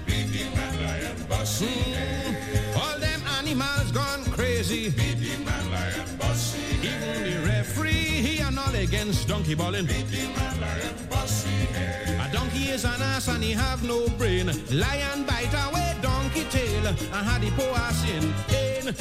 Hmm. 1.59 2.79
All 2.79 2.99
them 2.99 3.21
animals 3.37 3.91
gone 3.91 4.23
crazy. 4.31 4.89
Beating 4.89 5.43
man, 5.43 5.71
lion, 5.71 6.17
bossy. 6.17 6.61
Even 6.81 7.23
the 7.23 7.47
referee, 7.47 7.91
he 7.91 8.39
and 8.39 8.57
all 8.57 8.73
against 8.73 9.27
donkey 9.27 9.55
balling. 9.55 9.87
A 12.23 12.29
donkey 12.31 12.69
is 12.69 12.85
an 12.85 13.01
ass 13.01 13.27
and 13.27 13.43
he 13.43 13.51
have 13.51 13.83
no 13.83 14.07
brain. 14.17 14.47
Lion 14.71 15.25
bite 15.25 15.53
away 15.67 15.92
donkey 16.03 16.43
tail 16.49 16.85
and 16.87 16.97
had 17.27 17.41
the 17.41 17.49
poor 17.51 17.73
ass 17.77 18.03
in 18.09 18.33
pain. 18.49 18.93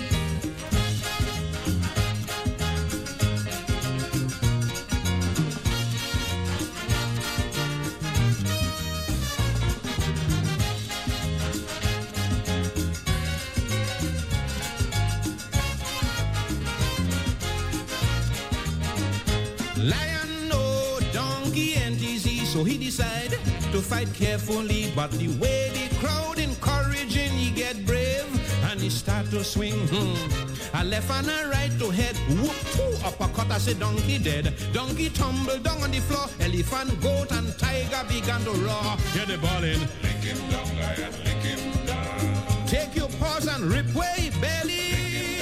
Lion 19.76 20.48
no 20.48 21.00
donkey 21.12 21.74
ain't 21.74 22.00
easy, 22.00 22.44
so 22.44 22.62
he 22.62 22.78
decide 22.78 23.32
to 23.72 23.80
fight 23.82 24.14
carefully. 24.14 24.92
But 24.94 25.10
the 25.12 25.28
way 25.40 25.70
the 25.74 25.88
crowd 25.98 26.38
encouraging, 26.38 26.81
start 28.92 29.30
to 29.30 29.42
swing. 29.44 29.74
Hmm. 29.88 30.52
A 30.74 30.84
left 30.84 31.10
and 31.10 31.28
a 31.28 31.48
right 31.48 31.72
to 31.78 31.90
head. 31.90 32.16
Whoop, 32.28 32.56
two 32.72 33.06
uppercut 33.06 33.50
as 33.50 33.68
a 33.68 33.74
donkey 33.74 34.18
dead. 34.18 34.54
Donkey 34.72 35.10
tumble 35.10 35.58
down 35.58 35.82
on 35.82 35.90
the 35.90 36.00
floor. 36.00 36.26
Elephant, 36.40 37.00
goat, 37.00 37.32
and 37.32 37.56
tiger 37.58 38.02
began 38.08 38.40
to 38.44 38.52
roar. 38.52 38.96
Hear 39.12 39.26
the 39.26 39.38
ballin'. 39.38 39.80
Lick 40.02 40.22
him 40.22 40.38
down, 40.50 40.68
lion, 40.78 41.12
lick 41.24 41.42
him 41.42 41.86
down. 41.86 42.66
Take 42.66 42.94
your 42.96 43.08
paws 43.20 43.46
and 43.46 43.64
rip 43.64 43.94
away 43.94 44.30
belly. 44.40 45.40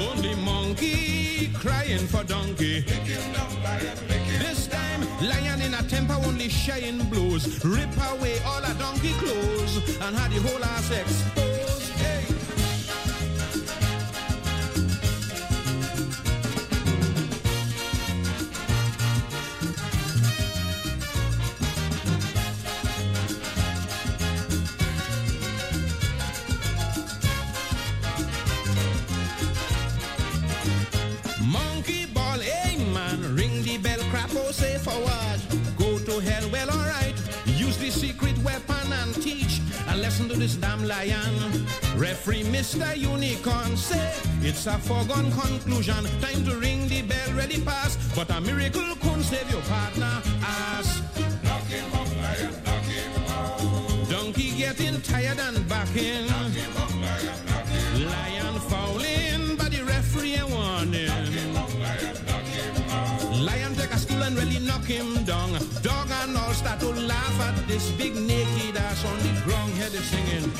Only 0.00 0.34
monkey 0.36 1.50
crying 1.54 2.06
for 2.06 2.24
donkey. 2.24 2.80
This 4.38 4.66
time, 4.66 5.02
lion 5.20 5.62
in 5.62 5.74
a 5.74 5.82
temper 5.84 6.18
only 6.26 6.48
shying 6.48 6.98
blows. 7.10 7.64
Rip 7.64 7.90
away 8.10 8.38
all 8.46 8.64
a 8.64 8.74
donkey 8.74 9.12
clothes 9.14 9.98
and 10.00 10.16
had 10.16 10.30
the 10.30 10.40
whole 10.40 10.64
ass 10.64 10.90
exposed. 10.90 11.61
Bell, 34.52 34.78
crap, 34.78 34.94
oh 34.94 35.04
say. 35.04 35.40
Go 35.78 35.98
to 35.98 36.20
hell, 36.20 36.48
well 36.50 36.70
alright. 36.70 37.14
Use 37.46 37.76
the 37.78 37.90
secret 37.90 38.36
weapon 38.38 38.92
and 38.92 39.14
teach 39.14 39.60
a 39.88 39.96
lesson 39.96 40.28
to 40.28 40.36
this 40.36 40.56
damn 40.56 40.84
lion. 40.84 41.34
Referee 41.96 42.44
Mr. 42.44 42.96
Unicorn 42.96 43.76
say 43.76 44.12
it's 44.42 44.66
a 44.66 44.78
foregone 44.78 45.30
conclusion. 45.32 46.04
Time 46.20 46.44
to 46.44 46.56
ring 46.56 46.88
the 46.88 47.02
bell, 47.02 47.32
ready 47.34 47.60
pass. 47.60 47.96
But 48.14 48.30
a 48.30 48.40
miracle 48.40 48.94
couldn't 49.00 49.24
save 49.24 49.50
your 49.50 49.62
partner. 49.62 50.22
Ass. 50.42 51.02
Knock 51.42 51.62
him 51.64 51.92
up, 51.94 52.16
lion, 52.16 52.54
knock 52.64 52.84
him 52.84 53.12
out. 53.28 54.08
Donkey 54.10 54.50
getting 54.56 55.00
tired 55.02 55.38
and 55.40 55.68
backing. 55.68 56.26
Knock 56.26 56.52
him 56.52 56.76
up, 56.76 56.91
knock 64.82 64.90
him 64.90 65.24
down. 65.24 65.52
Dog 65.82 66.10
and 66.10 66.36
all 66.36 66.52
start 66.52 66.80
to 66.80 66.88
laugh 66.88 67.40
at 67.40 67.66
this 67.66 67.90
big 67.92 68.14
naked 68.14 68.76
ass 68.76 69.04
on 69.04 69.18
the 69.18 69.40
ground. 69.44 69.72
The 69.72 69.98
singing. 69.98 70.50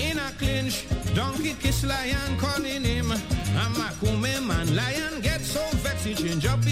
In 0.00 0.18
a 0.18 0.30
clinch, 0.38 0.86
donkey 1.14 1.54
kiss 1.60 1.84
lion 1.84 2.36
calling 2.38 2.82
him. 2.82 2.97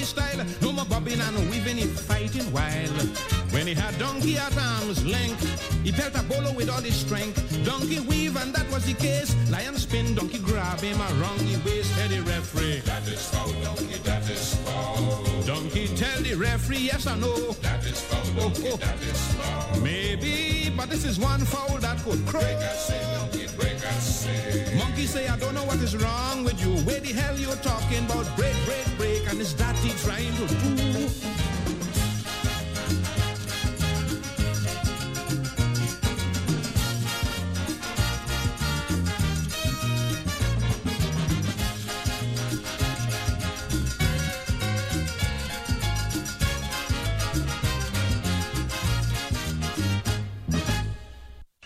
Style. 0.06 0.44
No 0.62 0.72
more 0.72 0.84
bobbing 0.86 1.20
and 1.20 1.36
weaving, 1.50 1.76
he 1.76 1.86
fighting 1.86 2.50
wild. 2.52 2.96
When 3.52 3.66
he 3.66 3.74
had 3.74 3.98
donkey 3.98 4.36
at 4.36 4.56
arm's 4.56 5.04
length, 5.04 5.42
he 5.82 5.92
felt 5.92 6.14
a 6.14 6.22
bolo 6.22 6.52
with 6.52 6.70
all 6.70 6.80
his 6.80 6.94
strength. 6.94 7.36
Donkey 7.64 8.00
weave 8.00 8.36
and 8.36 8.54
that 8.54 8.70
was 8.70 8.86
the 8.86 8.94
case. 8.94 9.34
Lion 9.50 9.76
spin, 9.76 10.14
donkey 10.14 10.38
grab 10.38 10.80
him 10.80 11.00
around 11.00 11.40
the 11.40 11.60
waist. 11.64 11.92
Head 11.98 12.10
the 12.10 12.20
referee. 12.22 12.80
That 12.84 13.06
is 13.08 13.28
foul, 13.30 13.52
donkey, 13.62 13.98
that 14.04 14.28
is 14.30 14.54
foul. 14.64 15.25
Donkey 15.46 15.86
tell 15.94 16.20
the 16.22 16.34
referee 16.34 16.78
yes 16.90 17.06
or 17.06 17.14
no. 17.14 17.52
That 17.62 17.86
is 17.86 18.00
foul, 18.00 18.20
oh, 18.36 18.50
donkey, 18.50 18.68
oh. 18.72 18.76
that 18.78 19.00
is 19.00 19.34
foul. 19.34 19.80
Maybe, 19.80 20.72
but 20.76 20.90
this 20.90 21.04
is 21.04 21.20
one 21.20 21.38
foul 21.44 21.78
that 21.78 22.02
could 22.02 22.26
crow. 22.26 22.40
Monkey 24.76 25.06
say, 25.06 25.28
I 25.28 25.36
don't 25.38 25.54
know 25.54 25.62
what 25.62 25.76
is 25.76 25.96
wrong 25.96 26.42
with 26.42 26.60
you. 26.60 26.74
Where 26.82 26.98
the 26.98 27.12
hell 27.12 27.38
you 27.38 27.54
talking 27.62 28.04
about? 28.06 28.26
Break, 28.36 28.56
break, 28.64 28.98
break, 28.98 29.30
and 29.30 29.40
is 29.40 29.54
that 29.54 29.76
he 29.76 29.90
trying 30.02 30.34
to 30.34 30.46
do? 30.48 31.45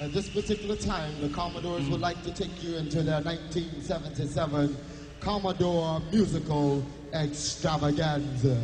At 0.00 0.14
this 0.14 0.30
particular 0.30 0.76
time, 0.76 1.12
the 1.21 1.28
Commodores 1.28 1.87
would 1.90 2.00
like 2.00 2.23
to 2.23 2.33
take 2.33 2.62
you 2.62 2.78
into 2.78 3.02
their 3.02 3.21
1977 3.21 4.75
Commodore 5.21 6.00
musical 6.11 6.83
extravaganza. 7.12 8.59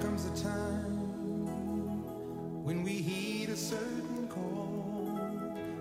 comes 0.00 0.26
a 0.26 0.44
time 0.44 0.98
when 2.64 2.82
we 2.82 2.92
heed 2.92 3.48
a 3.48 3.56
certain 3.56 4.28
call, 4.28 5.18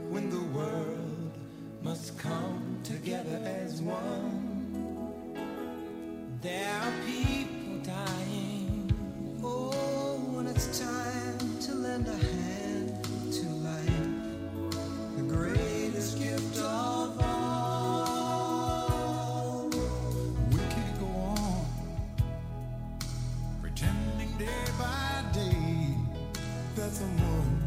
when 0.10 0.30
the 0.30 0.42
world 0.58 1.32
must 1.84 2.18
come 2.18 2.80
together 2.84 3.40
as 3.46 3.82
one. 3.82 4.17
that 26.88 26.96
someone 26.96 27.62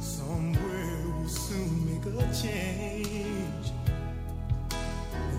somewhere 0.00 1.02
will 1.16 1.28
soon 1.28 1.86
make 1.86 2.04
a 2.06 2.34
change. 2.34 3.66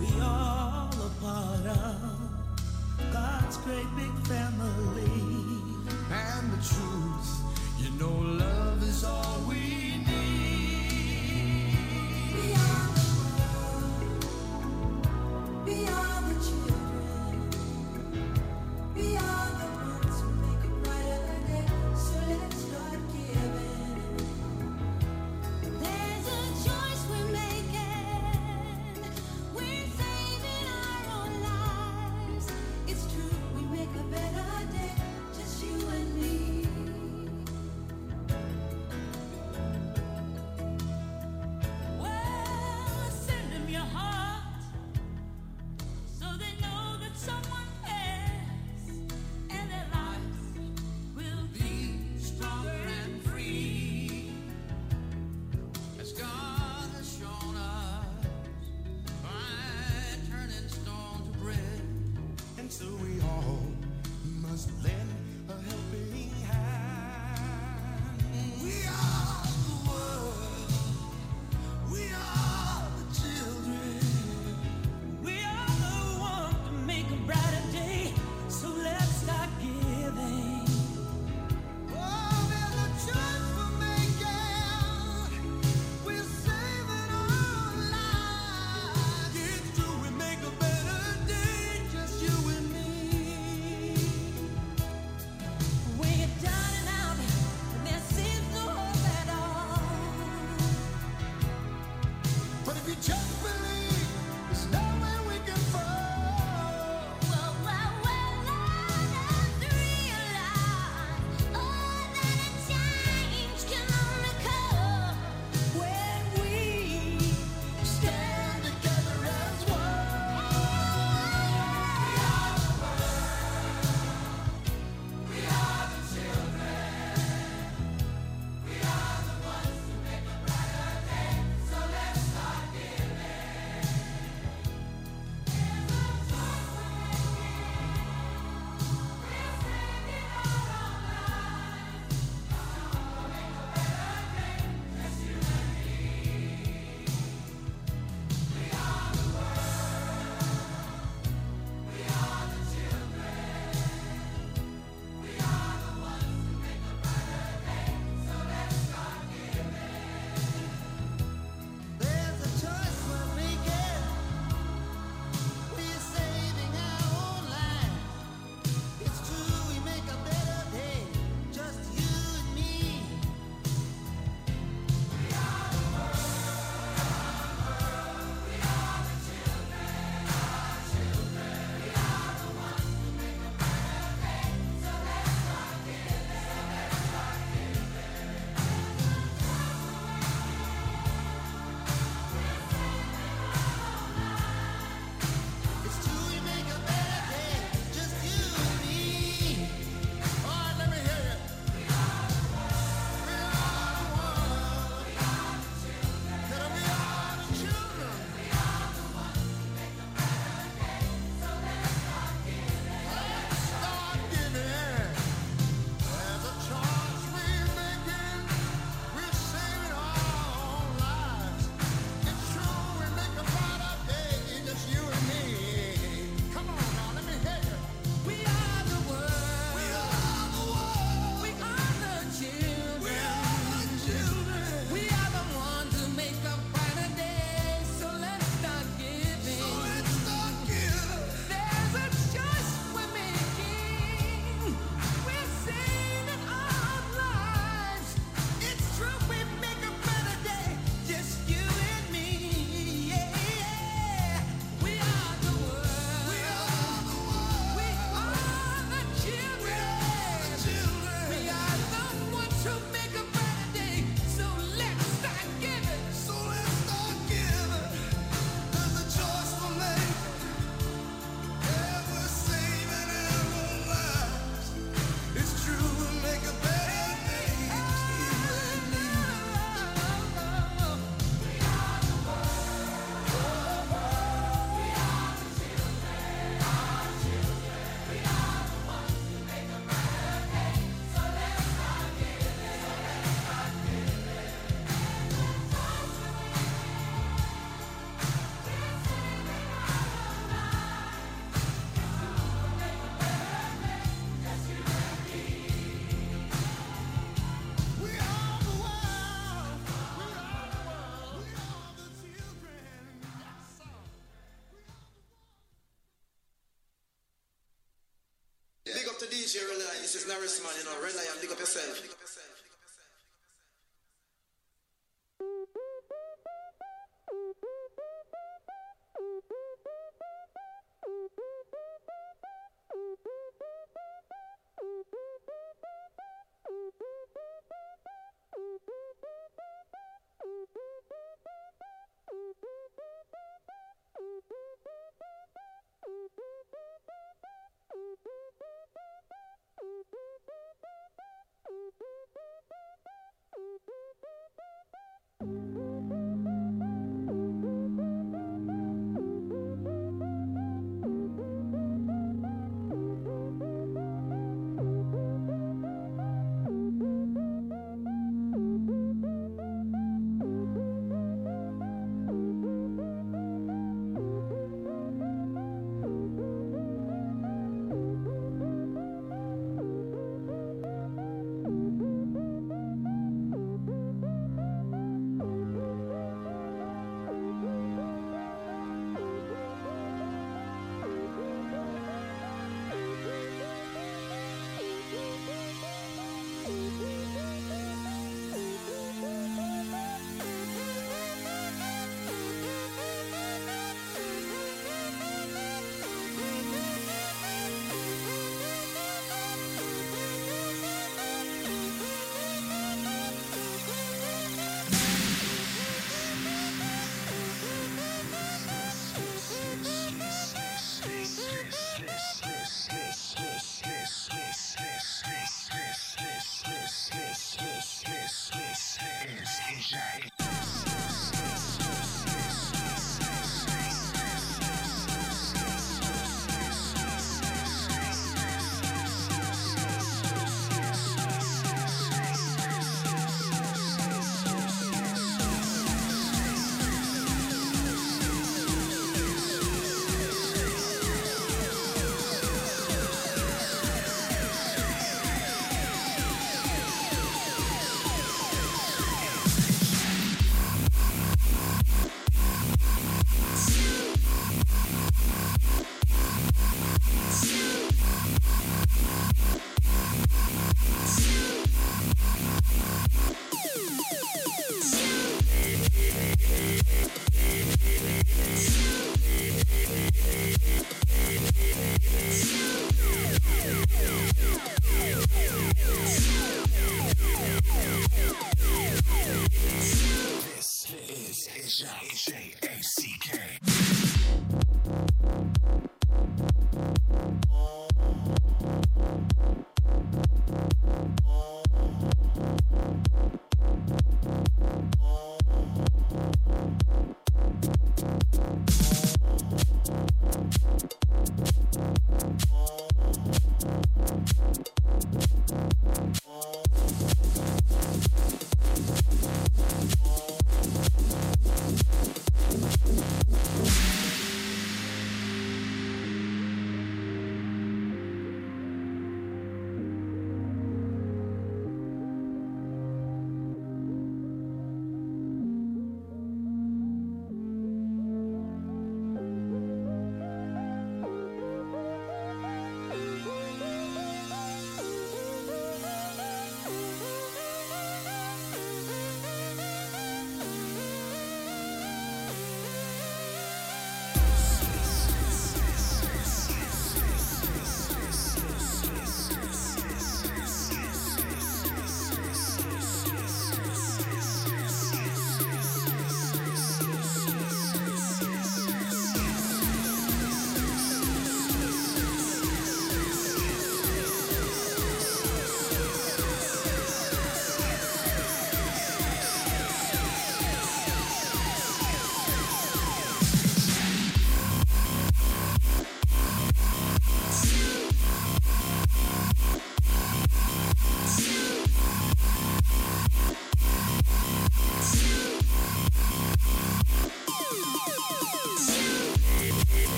We 0.00 0.20
all 0.20 0.90
a 0.90 1.10
part 1.20 1.66
of 1.66 3.12
God's 3.12 3.56
great 3.58 3.86
big 3.96 4.14
family. 4.26 5.12
And 6.10 6.52
the 6.52 6.60
truth, 6.70 7.30
you 7.78 7.90
know, 8.00 8.14
love 8.44 8.82
is 8.82 9.04
all 9.04 9.38
we 9.48 9.93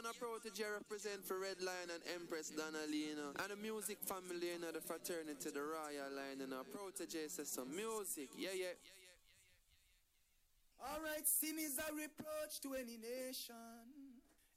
man, 0.00 0.10
a 0.10 0.14
protege 0.16 0.64
represent 0.64 1.24
for 1.24 1.38
Red 1.38 1.60
Lion 1.60 1.92
and 1.92 2.02
Empress 2.16 2.50
Donnelly, 2.50 3.12
you 3.12 3.16
know. 3.16 3.36
And 3.36 3.52
the 3.52 3.56
music 3.60 3.98
family, 4.00 4.56
you 4.56 4.60
know, 4.60 4.72
the 4.72 4.80
fraternity, 4.80 5.52
the 5.52 5.60
royal 5.60 6.08
line, 6.16 6.40
you 6.40 6.48
know. 6.48 6.64
Protege 6.72 7.28
says 7.28 7.48
some 7.52 7.68
music, 7.74 8.32
yeah, 8.36 8.56
yeah. 8.56 8.76
Alright, 10.80 11.28
sin 11.28 11.60
is 11.60 11.76
a 11.76 11.92
reproach 11.92 12.60
to 12.64 12.72
any 12.72 12.96
nation. 12.96 13.84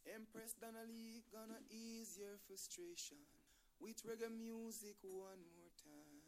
Empress 0.07 0.55
Donnelly 0.55 1.23
gonna 1.31 1.59
ease 1.71 2.15
your 2.15 2.39
frustration 2.47 3.19
with 3.79 3.99
reggae 4.07 4.31
music 4.31 4.95
one 5.03 5.43
more 5.43 5.71
time. 5.79 6.23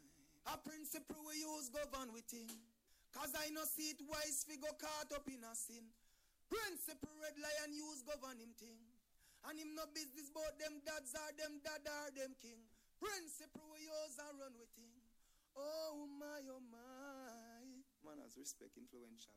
A 0.52 0.56
principle 0.60 1.16
we 1.24 1.40
use 1.40 1.72
govern 1.72 2.12
with 2.12 2.28
him. 2.28 2.48
Cause 3.16 3.32
I 3.32 3.48
no 3.48 3.64
see 3.64 3.96
it 3.96 4.00
wise 4.04 4.44
fi 4.44 4.60
go 4.60 4.68
caught 4.76 5.12
up 5.16 5.24
in 5.28 5.40
a 5.40 5.54
sin. 5.56 5.84
Principle 6.52 7.16
red 7.20 7.36
lion 7.40 7.72
use 7.72 8.04
govern 8.04 8.36
him 8.36 8.52
thing. 8.60 8.85
And 9.48 9.58
him 9.58 9.74
no 9.78 9.86
business 9.94 10.30
about 10.30 10.58
them 10.58 10.82
dads 10.82 11.14
or 11.14 11.30
them 11.38 11.62
dad 11.62 11.86
or 11.86 12.10
them 12.14 12.34
king. 12.42 12.58
Principle 12.98 13.70
we 13.70 13.86
use 13.86 14.18
and 14.18 14.34
run 14.40 14.54
with 14.58 14.72
him. 14.74 14.90
Oh 15.56 16.06
my, 16.18 16.42
oh 16.50 16.62
my. 16.70 17.62
Man 18.04 18.18
has 18.22 18.36
respect 18.36 18.76
influential. 18.76 19.32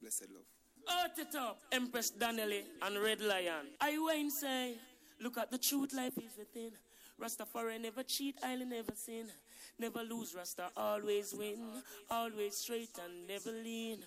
Blessed 0.00 0.28
love. 0.32 0.48
Out 0.88 1.18
it 1.18 1.34
up, 1.34 1.58
Empress 1.72 2.10
Donnelly 2.10 2.64
and 2.82 2.98
Red 3.02 3.20
Lion. 3.20 3.66
I 3.80 3.98
Wayne 3.98 4.30
say, 4.30 4.74
look 5.20 5.36
at 5.38 5.50
the 5.50 5.58
truth, 5.58 5.92
life 5.92 6.16
is 6.18 6.36
within. 6.38 6.72
Rastafari 7.20 7.80
never 7.80 8.02
cheat, 8.02 8.36
island 8.42 8.70
never 8.70 8.92
sin. 8.94 9.26
Never 9.78 10.02
lose, 10.02 10.34
Rasta 10.34 10.68
always 10.76 11.34
win. 11.34 11.58
Always 12.10 12.56
straight 12.56 12.90
and 13.02 13.26
never 13.26 13.50
lean. 13.50 13.98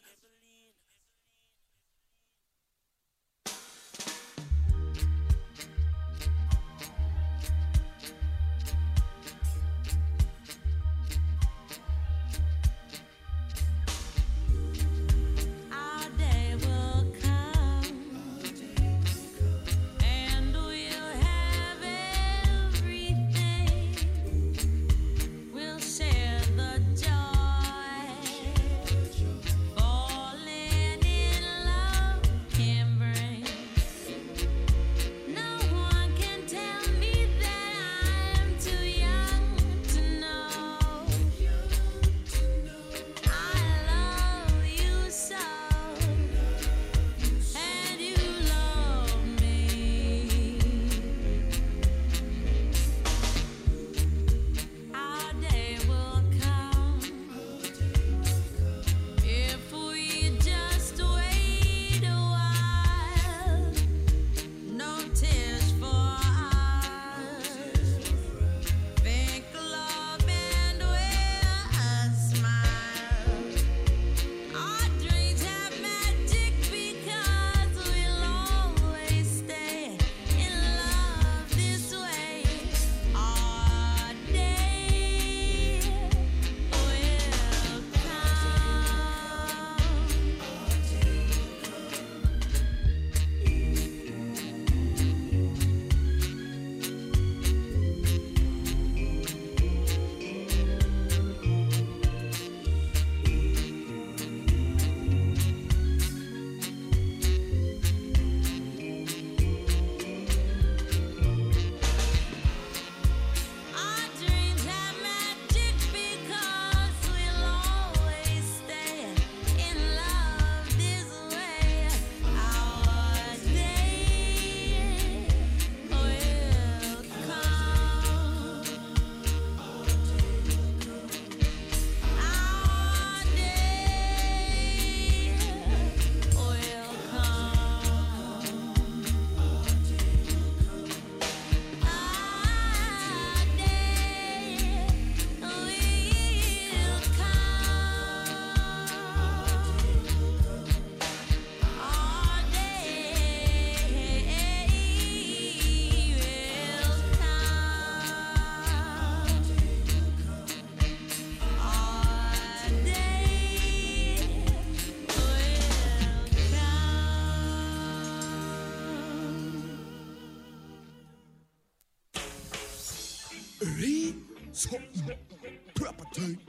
Time. 176.14 176.40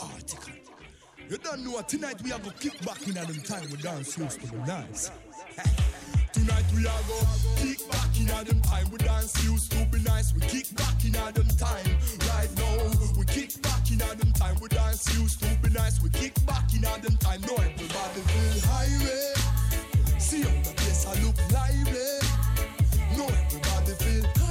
Article. 0.00 0.52
You 1.28 1.36
don't 1.38 1.64
know 1.64 1.72
what 1.72 1.88
tonight 1.88 2.22
we 2.22 2.32
are 2.32 2.38
to 2.38 2.50
kick 2.52 2.80
back 2.86 3.06
in 3.06 3.16
at 3.18 3.26
them 3.26 3.42
time 3.42 3.68
we 3.70 3.76
dance 3.76 4.16
used 4.16 4.40
to 4.40 4.46
be 4.46 4.56
nice. 4.58 5.10
Tonight 6.32 6.64
we 6.74 6.86
are 6.86 7.02
go 7.06 7.20
kick 7.56 7.90
back 7.90 8.18
in 8.18 8.30
at 8.30 8.46
them 8.46 8.60
time 8.62 8.90
we 8.90 8.96
dance 8.98 9.44
used 9.44 9.70
to 9.72 9.84
be 9.86 9.98
nice. 10.00 10.32
We 10.32 10.40
kick 10.42 10.74
back 10.76 11.04
in 11.04 11.14
at 11.16 11.34
them 11.34 11.48
time 11.58 11.84
right 12.30 12.48
now. 12.56 12.90
We 13.18 13.24
kick 13.26 13.60
back 13.60 13.90
in 13.90 14.00
at 14.00 14.18
them 14.18 14.32
time 14.32 14.56
we 14.62 14.68
dance 14.68 15.14
used 15.18 15.42
to 15.42 15.54
be 15.56 15.68
nice. 15.70 16.00
We 16.02 16.08
kick 16.10 16.34
back 16.46 16.72
in 16.74 16.84
at 16.86 17.02
them 17.02 17.16
time. 17.18 17.42
No 17.42 17.54
everybody 17.54 18.20
feel 18.32 18.60
highway. 18.70 19.34
See 20.18 20.42
how 20.42 20.62
the 20.62 20.72
place 20.74 21.06
I 21.06 21.14
look 21.22 21.36
lively. 21.52 22.20
No 23.16 23.26
everybody 23.26 23.92
feel 24.04 24.45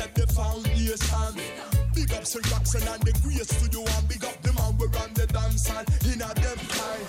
set 0.00 0.14
the 0.14 0.26
foundation. 0.32 1.34
Big 1.94 2.12
up 2.14 2.24
Sir 2.24 2.40
Jackson 2.48 2.80
and 2.88 3.02
the 3.02 3.12
Grace 3.20 3.48
Studio 3.52 3.84
and 3.84 4.08
big 4.08 4.24
up 4.24 4.40
the 4.40 4.52
man 4.56 4.72
we 4.78 4.86
run 4.96 5.12
the 5.12 5.26
dance 5.26 5.68
hall 5.68 5.84
in 6.08 6.24
a 6.24 6.30
them 6.40 6.60
time. 6.72 7.04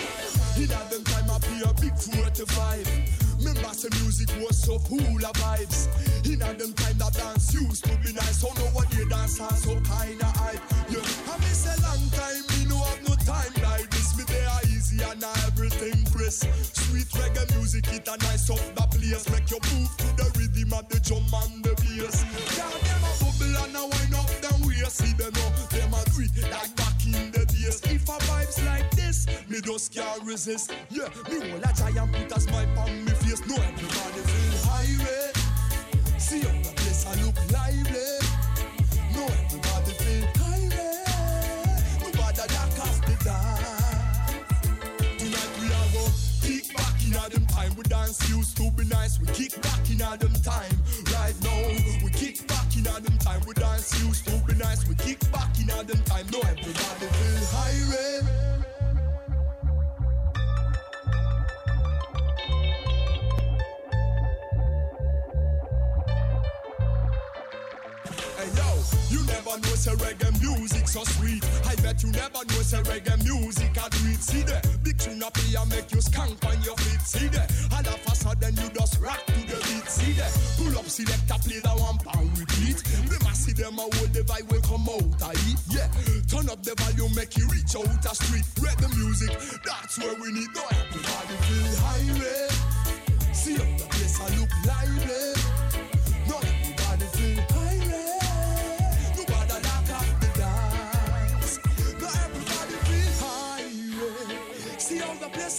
In 0.59 0.67
a 0.67 0.79
them 0.91 1.03
time 1.07 1.27
I 1.31 1.39
play 1.39 1.63
a 1.63 1.71
big 1.79 1.95
45. 1.95 2.83
Remember 3.39 3.71
some 3.71 3.95
music 4.03 4.27
was 4.43 4.59
so 4.59 4.77
full 4.79 5.23
of 5.23 5.35
vibes. 5.39 5.87
In 6.27 6.41
a 6.41 6.51
them 6.51 6.73
time 6.73 6.97
that 6.99 7.13
dance 7.15 7.53
used 7.53 7.85
to 7.85 7.95
be 8.03 8.11
nice. 8.11 8.43
So 8.43 8.51
now 8.59 8.75
what 8.75 8.91
you 8.91 9.07
dance 9.07 9.39
are 9.39 9.55
so 9.55 9.79
kinda 9.87 10.27
hype. 10.35 10.59
Yeah, 10.91 11.31
I 11.31 11.39
miss 11.39 11.63
a 11.71 11.75
long 11.87 12.03
time, 12.11 12.43
me 12.51 12.59
no 12.67 12.75
have 12.75 13.01
no 13.07 13.15
time 13.23 13.55
like 13.63 13.87
this. 13.87 14.17
Me 14.19 14.27
they 14.27 14.43
are 14.43 14.63
easy 14.67 14.99
and 14.99 15.23
everything 15.47 16.03
crisp. 16.11 16.43
Sweet 16.75 17.07
reggae 17.15 17.47
music, 17.55 17.87
it 17.95 18.07
a 18.11 18.17
nice 18.27 18.49
up 18.51 18.59
the 18.75 18.83
place. 18.91 19.23
Make 19.31 19.47
you 19.47 19.61
move 19.71 19.91
to 19.95 20.07
the 20.19 20.27
rhythm 20.35 20.73
of 20.75 20.89
the 20.91 20.99
drum 20.99 21.23
and 21.39 21.60
just 29.81 29.93
can't 29.93 30.23
resist. 30.23 30.71
Yeah, 30.89 31.07
me 31.29 31.49
whole 31.49 31.59
a 31.59 31.73
giant 31.73 32.11
put 32.13 32.37
a 32.37 32.39
smile 32.39 32.79
on 32.79 33.05
me 33.05 33.11
face. 33.11 33.41
No 33.47 33.55
everybody 33.55 34.21
feel 34.29 34.57
high 34.69 34.85
eh? 35.09 36.19
See 36.19 36.41
how 36.41 36.51
the 36.61 36.71
place 36.75 37.05
I 37.07 37.13
look 37.23 37.37
lively. 37.51 38.19
No 39.15 39.23
everybody 39.25 39.93
feel 40.03 40.27
high 40.37 40.69
Nobody 42.03 42.45
lock 42.53 42.79
off 42.85 43.01
the 43.07 43.15
dance. 43.23 44.33
Tonight 45.17 45.51
we 45.59 45.67
are 45.73 45.89
go 45.93 46.03
kick 46.41 46.75
back 46.75 46.97
in 47.07 47.15
all 47.15 47.29
them 47.29 47.45
time. 47.47 47.75
We 47.75 47.83
dance 47.83 48.29
used 48.29 48.57
to 48.57 48.69
be 48.71 48.85
nice. 48.85 49.19
We 49.19 49.27
kick 49.27 49.59
back 49.63 49.89
in 49.89 50.01
all 50.01 50.17
them 50.17 50.33
time. 50.43 50.80
Know 69.61 69.75
say 69.75 69.91
reggae 69.95 70.31
music 70.41 70.87
so 70.87 71.03
sweet. 71.03 71.43
I 71.65 71.75
bet 71.81 72.03
you 72.03 72.11
never 72.11 72.43
know 72.49 72.61
say 72.61 72.81
reggae 72.83 73.17
music 73.23 73.71
a 73.77 73.89
do 73.89 73.99
it. 74.09 74.21
See 74.21 74.43
there, 74.43 74.61
big 74.83 74.97
tune 74.97 75.23
up 75.23 75.37
here 75.37 75.65
make 75.69 75.91
you 75.91 76.01
skank 76.01 76.43
on 76.45 76.61
your 76.63 76.77
feet. 76.77 77.01
See 77.01 77.27
there, 77.27 77.47
and 77.73 77.87
a 77.87 78.15
sudden 78.15 78.55
you 78.57 78.69
just 78.69 78.99
rock 78.99 79.25
to 79.25 79.39
the 79.47 79.57
beat. 79.67 79.87
See 79.89 80.13
there, 80.13 80.31
pull 80.57 80.77
up 80.77 80.85
selector 80.85 81.37
play 81.45 81.59
that 81.59 81.77
one 81.77 81.97
pound 81.99 82.37
repeat. 82.37 82.77
Them 83.09 83.25
a 83.27 83.35
see 83.35 83.53
them 83.53 83.79
a 83.79 83.81
hold 83.81 84.13
the 84.13 84.21
vibe 84.21 84.51
will 84.51 84.61
come 84.61 84.87
out 84.89 85.21
I 85.21 85.33
eat. 85.49 85.61
Yeah, 85.69 85.89
turn 86.27 86.49
up 86.49 86.63
the 86.63 86.75
volume 86.77 87.13
make 87.15 87.37
you 87.37 87.47
reach 87.49 87.75
out 87.75 87.89
the 88.01 88.13
street. 88.13 88.45
Read 88.61 88.77
the 88.79 88.89
music, 88.95 89.31
that's 89.65 89.97
where 89.99 90.15
we 90.15 90.31
need. 90.31 90.49
No 90.55 90.63
everybody 90.69 91.35
feel 91.47 91.73
highway. 91.85 92.47
See 93.33 93.55
how 93.55 93.65
the 93.77 93.85
place 93.89 94.19
a 94.19 94.27
look 94.39 94.51
lively. 94.65 95.40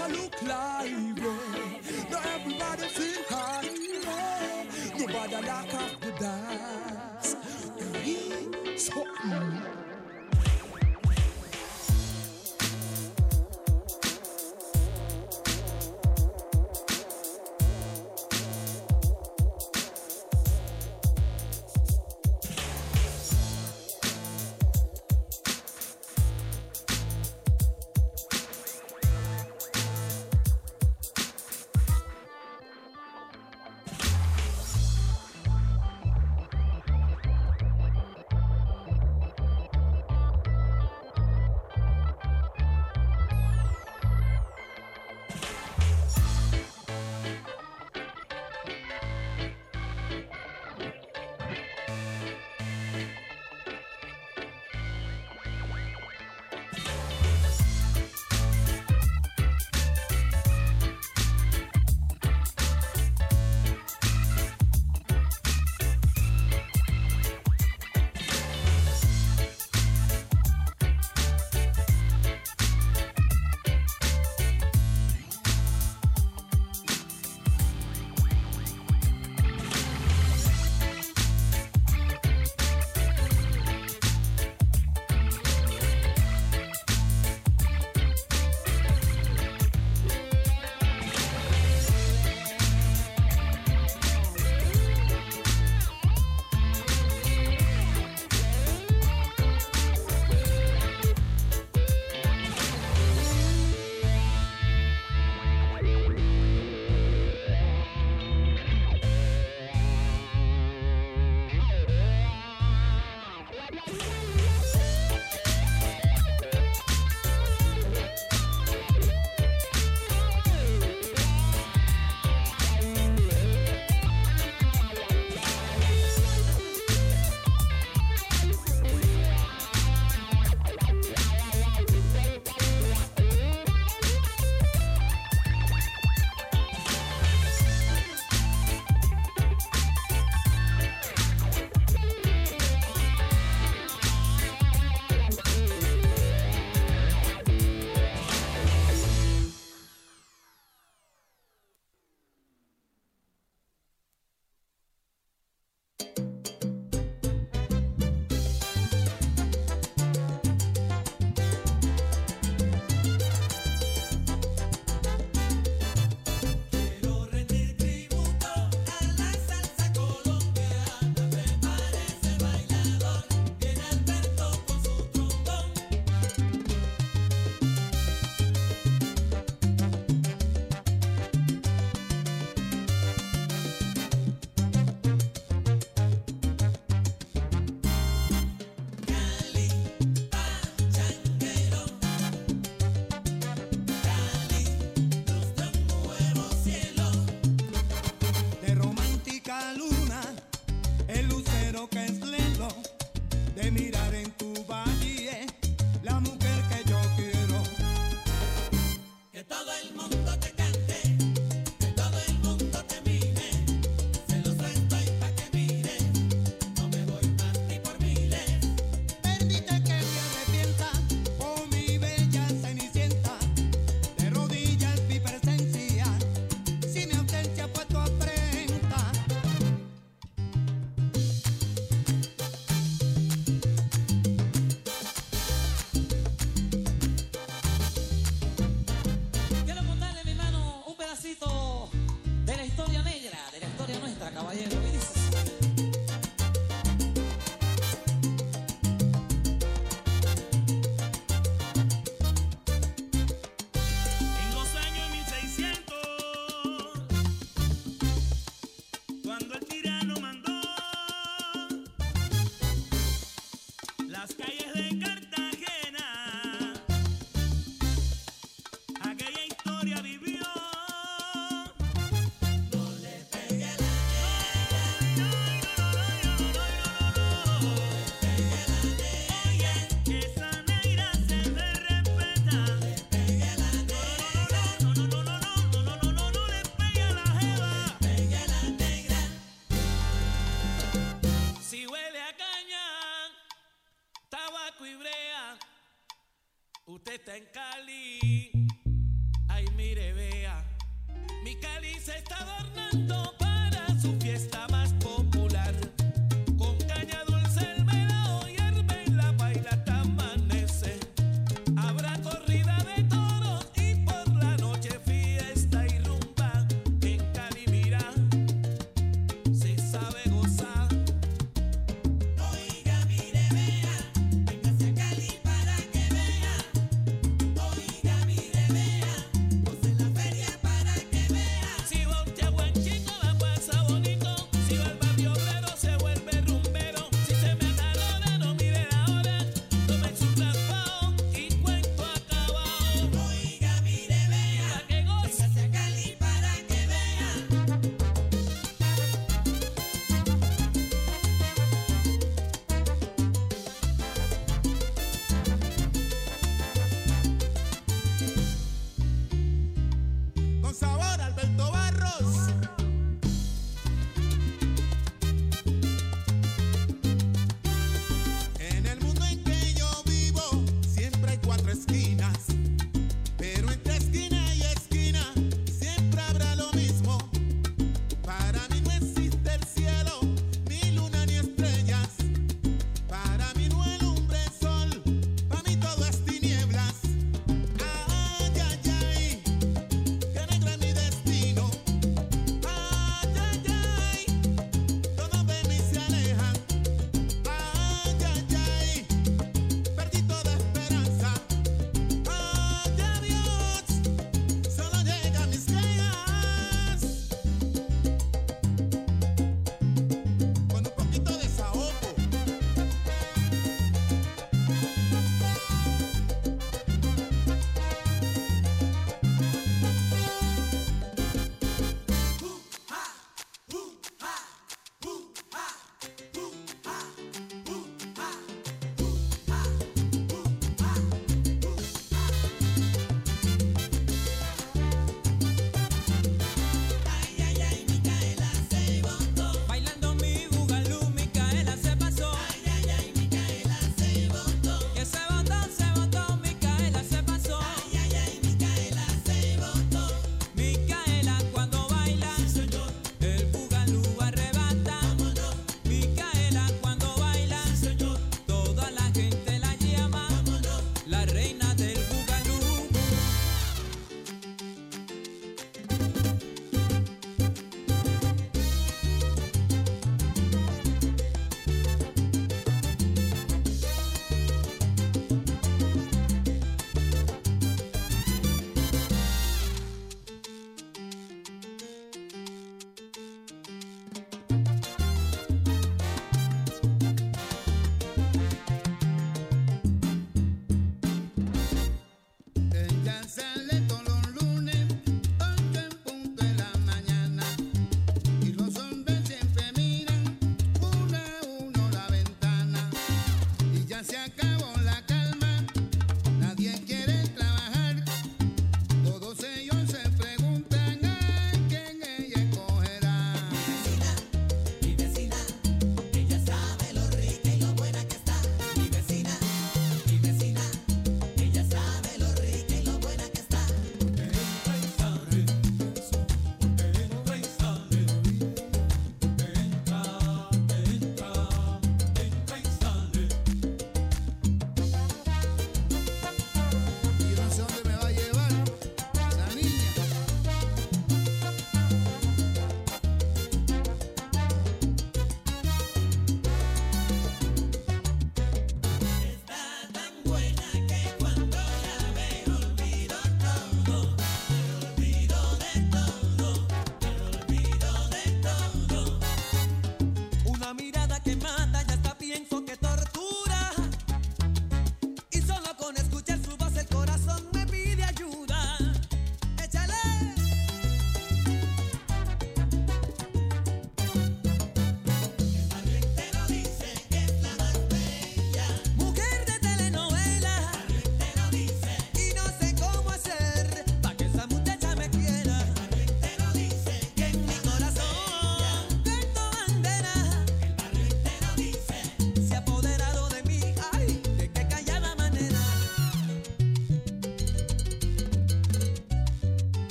A 0.00 0.08
look 0.08 0.42
lively. 0.42 1.36
No 2.10 2.18
everybody 2.34 2.82
feel 2.96 3.22
highway. 3.28 4.66
Nobody 4.98 5.46
lock 5.46 5.74
up 5.74 6.00
the 6.00 6.12
dance. 6.12 7.36
So, 8.76 9.04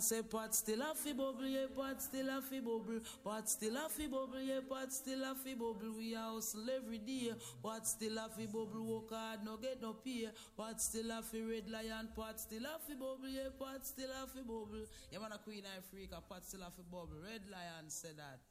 and 0.00 0.04
say 0.04 0.22
pot 0.22 0.54
still 0.54 0.80
a 0.80 0.94
fi 0.94 1.12
bubble, 1.12 1.46
yeah, 1.46 1.66
pot 1.76 2.00
still 2.00 2.30
a 2.30 2.40
fi 2.40 2.58
bubble, 2.60 3.00
pot 3.22 3.46
still 3.50 3.76
a 3.76 3.86
fi 3.90 4.06
bubble, 4.06 4.40
yeah, 4.40 4.60
pot 4.66 4.90
still 4.90 5.22
a 5.24 5.34
fi 5.34 5.52
bubble. 5.52 5.92
We 5.98 6.14
hustle 6.14 6.70
every 6.74 6.98
day, 6.98 7.32
pot 7.62 7.86
still 7.86 8.16
a 8.16 8.28
fi 8.34 8.46
bubble, 8.46 8.82
work 8.82 9.10
hard, 9.12 9.44
no 9.44 9.58
get 9.58 9.82
no 9.82 9.92
pay, 9.92 10.28
pot 10.56 10.80
still 10.80 11.10
a 11.10 11.20
fi 11.20 11.42
red 11.42 11.68
lion, 11.68 12.08
pot 12.16 12.40
still 12.40 12.64
a 12.64 12.78
fi 12.80 12.94
bubble, 12.94 13.28
yeah, 13.28 13.52
pot 13.58 13.86
still 13.86 14.10
a 14.10 14.26
fi 14.26 14.40
bubble. 14.40 14.86
Yeah, 15.12 15.18
man 15.18 15.32
a 15.32 15.38
queen 15.38 15.64
I 15.68 15.80
freak, 15.90 16.12
a 16.16 16.20
pot 16.22 16.46
still 16.46 16.62
a 16.62 16.70
fi 16.70 16.82
bubble. 16.90 17.20
Red 17.22 17.42
lion 17.52 17.88
said 17.88 18.16
that. 18.16 18.49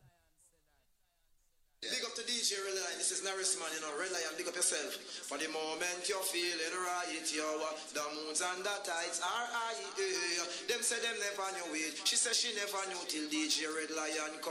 Yeah. 1.80 1.96
Big 1.96 2.04
up 2.04 2.12
to 2.12 2.24
DJ 2.28 2.60
Red 2.60 2.76
Lion, 2.76 3.00
this 3.00 3.16
is 3.16 3.24
Norris 3.24 3.56
Man, 3.56 3.72
you 3.72 3.80
know, 3.80 3.96
Red 3.96 4.12
Lion, 4.12 4.36
big 4.36 4.52
up 4.52 4.56
yourself. 4.56 5.00
For 5.32 5.40
the 5.40 5.48
moment 5.48 6.04
you're 6.12 6.20
feeling 6.28 6.76
right, 6.76 7.24
yo, 7.32 7.48
the 7.96 8.04
moons 8.20 8.44
and 8.44 8.60
the 8.68 8.76
tides 8.84 9.24
are 9.24 9.48
high, 9.48 9.80
yeah. 9.96 10.44
Them 10.68 10.84
say 10.84 11.00
them 11.00 11.16
never 11.24 11.48
knew 11.56 11.72
it, 11.80 12.04
she 12.04 12.20
said 12.20 12.36
she 12.36 12.52
never 12.60 12.84
knew 12.92 13.00
till 13.08 13.32
DJ 13.32 13.72
Red 13.72 13.96
Lion 13.96 14.36
come. 14.44 14.48